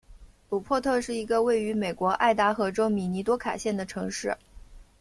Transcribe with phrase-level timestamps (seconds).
[0.49, 4.35] 鲁珀特是一个位于美国爱达荷州米尼多卡县的城市。